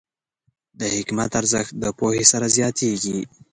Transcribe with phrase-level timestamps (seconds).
[0.79, 3.19] د حکمت ارزښت د پوهې سره زیاتېږي.